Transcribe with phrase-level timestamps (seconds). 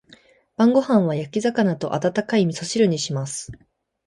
[0.57, 3.51] 晩ご飯は焼き魚と温かい味噌汁にします。